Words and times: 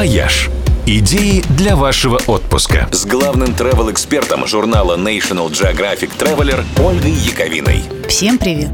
«Вояж». 0.00 0.48
Идеи 0.86 1.44
для 1.58 1.76
вашего 1.76 2.18
отпуска. 2.26 2.88
С 2.90 3.04
главным 3.04 3.50
travel-экспертом 3.50 4.46
журнала 4.46 4.96
National 4.96 5.50
Geographic 5.50 6.12
Traveler 6.18 6.64
Ольгой 6.82 7.10
Яковиной. 7.10 7.82
Всем 8.08 8.38
привет! 8.38 8.70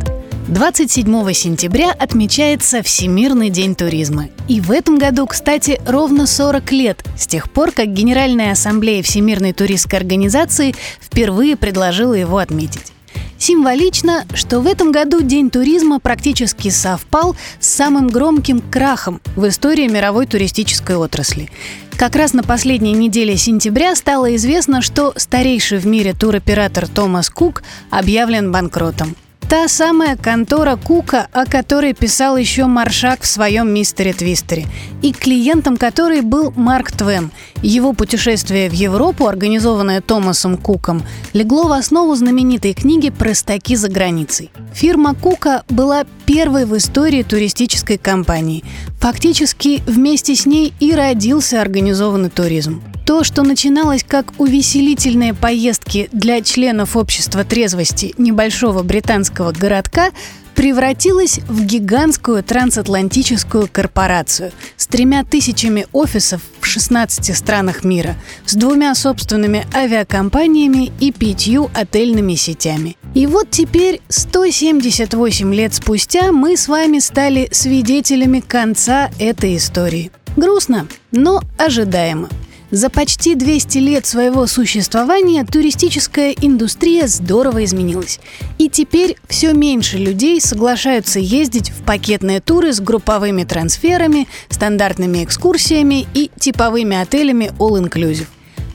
27 0.47 1.33
сентября 1.33 1.91
отмечается 1.91 2.81
Всемирный 2.85 3.51
день 3.51 3.75
туризма. 3.75 4.29
И 4.47 4.61
в 4.61 4.71
этом 4.71 4.99
году, 4.99 5.27
кстати, 5.27 5.81
ровно 5.85 6.29
40 6.29 6.71
лет 6.71 7.05
с 7.19 7.27
тех 7.27 7.51
пор, 7.51 7.73
как 7.73 7.89
Генеральная 7.89 8.53
ассамблея 8.53 9.03
Всемирной 9.03 9.53
туристской 9.53 9.99
организации 9.99 10.77
впервые 11.01 11.57
предложила 11.57 12.15
его 12.15 12.39
отметить. 12.39 12.93
Символично, 13.39 14.25
что 14.35 14.61
в 14.61 14.67
этом 14.67 14.93
году 14.93 15.21
День 15.21 15.51
туризма 15.51 16.01
практически 16.01 16.71
совпал 16.71 17.37
с 17.61 17.69
самым 17.69 18.09
громким 18.09 18.61
крахом 18.61 19.21
в 19.37 19.47
истории 19.49 19.89
мировой 19.89 20.27
туристической 20.27 20.97
отрасли. 20.97 21.51
Как 21.99 22.17
раз 22.17 22.33
на 22.35 22.43
последней 22.43 22.93
неделе 22.93 23.37
сентября 23.37 23.95
стало 23.95 24.35
известно, 24.37 24.83
что 24.83 25.13
старейший 25.17 25.79
в 25.79 25.87
мире 25.87 26.13
туроператор 26.13 26.89
Томас 26.89 27.31
Кук 27.31 27.63
объявлен 27.91 28.53
банкротом. 28.53 29.17
Та 29.49 29.69
самая 29.69 30.17
контора 30.17 30.75
Кука, 30.75 31.29
о 31.33 31.47
которой 31.47 31.95
писал 31.95 32.37
еще 32.37 32.67
Маршак 32.67 33.23
в 33.23 33.27
своем 33.29 33.73
«Мистере 33.73 34.13
Твистере», 34.13 34.67
и 35.03 35.13
клиентом 35.13 35.77
которой 35.77 36.23
был 36.23 36.53
Марк 36.57 36.91
Твен. 36.91 37.31
Его 37.63 37.93
путешествие 37.93 38.69
в 38.69 38.73
Европу, 38.73 39.29
организованное 39.29 40.01
Томасом 40.01 40.57
Куком, 40.57 41.05
легло 41.33 41.69
в 41.69 41.73
основу 41.73 42.17
знаменитой 42.17 42.75
книги 42.75 43.11
«Простаки 43.11 43.77
за 43.77 43.89
границей». 43.89 44.51
Фирма 44.75 45.15
Кука 45.15 45.63
была 45.69 46.07
первой 46.27 46.65
в 46.65 46.77
истории 46.77 47.23
туристической 47.23 47.99
компании. 47.99 48.65
Фактически 48.99 49.81
вместе 49.87 50.35
с 50.35 50.45
ней 50.47 50.75
и 50.81 50.93
родился 50.93 51.63
организованный 51.63 52.31
туризм. 52.31 52.83
То, 53.07 53.23
что 53.23 53.45
начиналось 53.45 54.03
как 54.03 54.33
увеселительные 54.39 55.33
поездки 55.33 56.09
для 56.11 56.43
членов 56.43 56.97
общества 56.97 57.45
трезвости 57.45 58.13
небольшого 58.19 58.83
британского 58.83 59.53
городка, 59.53 60.11
превратилось 60.57 61.39
в 61.49 61.65
гигантскую 61.65 62.43
трансатлантическую 62.43 63.69
корпорацию 63.71 64.51
с 64.77 64.89
тремя 64.89 65.23
тысячами 65.23 65.87
офисов 65.93 66.41
в 66.61 66.67
16 66.67 67.37
странах 67.37 67.85
мира, 67.85 68.17
с 68.45 68.55
двумя 68.55 68.93
собственными 68.97 69.65
авиакомпаниями 69.73 70.91
и 70.99 71.13
пятью 71.13 71.71
отельными 71.75 72.35
сетями. 72.35 72.97
И 73.15 73.29
вот 73.29 73.53
теперь, 73.53 74.01
178 74.09 75.55
лет 75.55 75.75
спустя, 75.75 76.33
мы 76.33 76.57
с 76.57 76.67
вами 76.67 76.99
стали 76.99 77.49
свидетелями 77.53 78.41
конца 78.41 79.11
этой 79.21 79.57
истории. 79.57 80.11
Грустно, 80.37 80.89
но 81.13 81.41
ожидаемо. 81.57 82.29
За 82.73 82.91
почти 82.91 83.37
200 83.37 83.79
лет 83.79 84.07
своего 84.07 84.47
существования 84.49 85.45
туристическая 85.45 86.33
индустрия 86.33 87.07
здорово 87.07 87.65
изменилась. 87.65 88.19
И 88.59 88.69
теперь 88.69 89.17
все 89.29 89.53
меньше 89.53 89.99
людей 89.99 90.41
соглашаются 90.41 91.21
ездить 91.21 91.71
в 91.71 91.85
пакетные 91.85 92.41
туры 92.41 92.73
с 92.73 92.81
групповыми 92.81 93.45
трансферами, 93.45 94.27
стандартными 94.49 95.23
экскурсиями 95.23 96.09
и 96.13 96.31
типовыми 96.41 96.97
отелями 96.97 97.53
all-inclusive. 97.59 98.27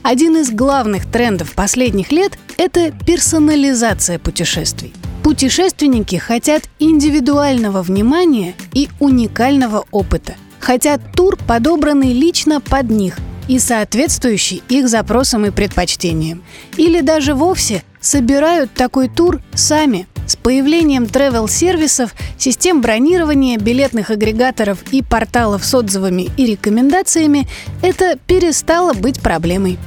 Один 0.03 0.37
из 0.37 0.51
главных 0.51 1.05
трендов 1.11 1.51
последних 1.51 2.13
лет– 2.13 2.37
это 2.57 2.93
персонализация 3.05 4.19
путешествий. 4.19 4.93
Путешественники 5.21 6.15
хотят 6.15 6.63
индивидуального 6.79 7.83
внимания 7.83 8.55
и 8.73 8.87
уникального 8.99 9.85
опыта. 9.91 10.35
Хотят 10.59 11.01
тур, 11.13 11.37
подобранный 11.45 12.13
лично 12.13 12.61
под 12.61 12.89
них– 12.89 13.17
и 13.47 13.59
соответствующий 13.59 14.63
их 14.69 14.89
запросам 14.89 15.45
и 15.45 15.51
предпочтениям. 15.51 16.43
Или 16.77 17.01
даже 17.01 17.33
вовсе 17.33 17.83
собирают 17.99 18.71
такой 18.73 19.09
тур 19.09 19.41
сами. 19.53 20.07
С 20.27 20.35
появлением 20.35 21.05
travel-сервисов, 21.05 22.13
систем 22.37 22.81
бронирования, 22.81 23.57
билетных 23.57 24.11
агрегаторов 24.11 24.79
и 24.91 25.01
порталов 25.01 25.65
с 25.65 25.73
отзывами 25.73 26.29
и 26.37 26.45
рекомендациями 26.45 27.47
это 27.81 28.17
перестало 28.27 28.93
быть 28.93 29.19
проблемой. 29.19 29.77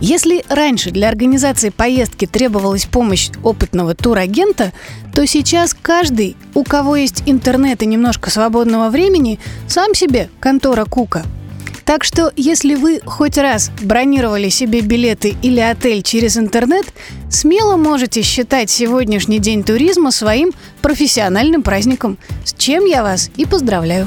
Если 0.00 0.44
раньше 0.48 0.90
для 0.90 1.08
организации 1.08 1.70
поездки 1.70 2.26
требовалась 2.26 2.86
помощь 2.86 3.30
опытного 3.42 3.94
турагента, 3.94 4.72
то 5.14 5.26
сейчас 5.26 5.74
каждый, 5.74 6.36
у 6.54 6.64
кого 6.64 6.96
есть 6.96 7.24
интернет 7.26 7.82
и 7.82 7.86
немножко 7.86 8.30
свободного 8.30 8.88
времени, 8.90 9.38
сам 9.66 9.94
себе 9.94 10.30
контора 10.40 10.84
Кука– 10.84 11.24
так 11.84 12.04
что, 12.04 12.32
если 12.36 12.74
вы 12.74 13.00
хоть 13.04 13.38
раз 13.38 13.70
бронировали 13.82 14.48
себе 14.48 14.80
билеты 14.80 15.34
или 15.42 15.60
отель 15.60 16.02
через 16.02 16.36
интернет, 16.36 16.86
смело 17.30 17.76
можете 17.76 18.22
считать 18.22 18.70
сегодняшний 18.70 19.38
день 19.38 19.64
туризма 19.64 20.10
своим 20.10 20.52
профессиональным 20.82 21.62
праздником, 21.62 22.18
с 22.44 22.54
чем 22.54 22.84
я 22.84 23.02
вас 23.02 23.30
и 23.36 23.44
поздравляю. 23.44 24.06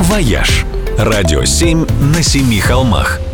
«Вояж»– 0.00 0.64
радио 0.98 1.44
7 1.44 1.86
на 2.14 2.22
семи 2.22 2.58
холмах– 2.58 3.20